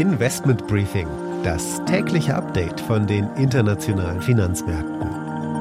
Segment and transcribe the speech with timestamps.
[0.00, 1.06] Investment Briefing,
[1.44, 5.06] das tägliche Update von den internationalen Finanzmärkten.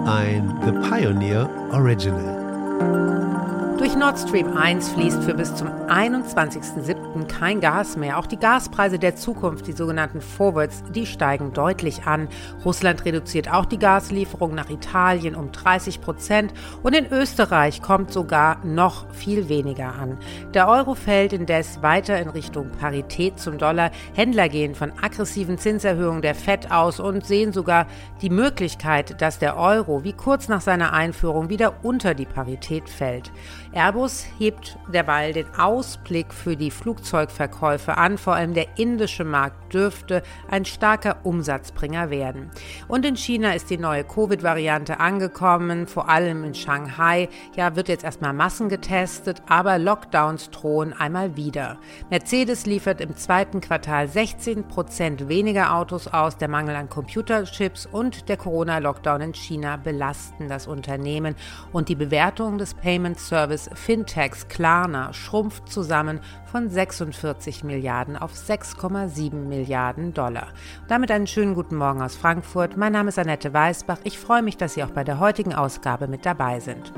[0.08, 3.76] Ein The Pioneer Original.
[3.78, 7.09] Durch Nord Stream 1 fließt für bis zum 21.07.
[7.40, 8.18] kein Gas mehr.
[8.18, 12.28] Auch die Gaspreise der Zukunft, die sogenannten Forwards, die steigen deutlich an.
[12.66, 18.64] Russland reduziert auch die Gaslieferung nach Italien um 30 Prozent und in Österreich kommt sogar
[18.66, 20.18] noch viel weniger an.
[20.54, 23.92] Der Euro fällt indes weiter in Richtung Parität zum Dollar.
[24.14, 27.88] Händler gehen von aggressiven Zinserhöhungen der FED aus und sehen sogar
[28.22, 33.32] die Möglichkeit, dass der Euro wie kurz nach seiner Einführung wieder unter die Parität fällt.
[33.72, 38.18] Airbus hebt derweil den Ausblick für die Flugzeugverkäufe an.
[38.18, 42.52] Vor allem der indische Markt dürfte ein starker Umsatzbringer werden.
[42.88, 47.30] Und in China ist die neue Covid-Variante angekommen, vor allem in Shanghai.
[47.56, 51.78] Ja, wird jetzt erstmal Massen getestet, aber Lockdowns drohen einmal wieder.
[52.10, 56.38] Mercedes liefert im zweiten Quartal 16 Prozent weniger Autos aus.
[56.38, 61.36] Der Mangel an Computerchips und der Corona-Lockdown in China belasten das Unternehmen.
[61.72, 66.20] Und die Bewertung des Payment Service Fintechs Klarna schrumpft zusammen
[66.50, 70.48] von 46 Milliarden auf 6,7 Milliarden Dollar.
[70.88, 72.78] Damit einen schönen guten Morgen aus Frankfurt.
[72.78, 74.00] Mein Name ist Annette Weißbach.
[74.04, 76.92] Ich freue mich, dass Sie auch bei der heutigen Ausgabe mit dabei sind.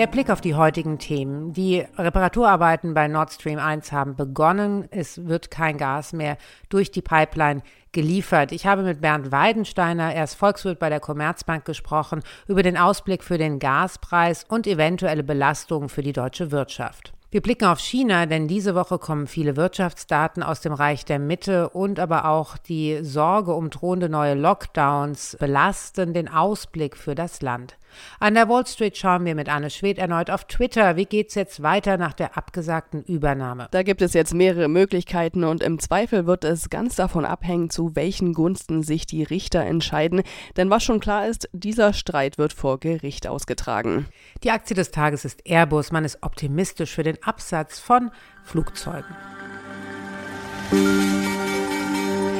[0.00, 1.52] Der Blick auf die heutigen Themen.
[1.52, 4.88] Die Reparaturarbeiten bei Nord Stream 1 haben begonnen.
[4.90, 6.38] Es wird kein Gas mehr
[6.70, 7.60] durch die Pipeline
[7.92, 8.50] geliefert.
[8.50, 13.22] Ich habe mit Bernd Weidensteiner, er ist Volkswirt bei der Commerzbank, gesprochen über den Ausblick
[13.22, 17.12] für den Gaspreis und eventuelle Belastungen für die deutsche Wirtschaft.
[17.30, 21.68] Wir blicken auf China, denn diese Woche kommen viele Wirtschaftsdaten aus dem Reich der Mitte
[21.68, 27.76] und aber auch die Sorge um drohende neue Lockdowns belasten den Ausblick für das Land.
[28.18, 30.96] An der Wall Street schauen wir mit Anne Schwed erneut auf Twitter.
[30.96, 33.68] Wie geht's jetzt weiter nach der abgesagten Übernahme?
[33.70, 37.96] Da gibt es jetzt mehrere Möglichkeiten und im Zweifel wird es ganz davon abhängen, zu
[37.96, 40.22] welchen Gunsten sich die Richter entscheiden.
[40.56, 44.06] Denn was schon klar ist, dieser Streit wird vor Gericht ausgetragen.
[44.42, 45.92] Die Aktie des Tages ist Airbus.
[45.92, 48.10] Man ist optimistisch für den Absatz von
[48.42, 49.16] Flugzeugen.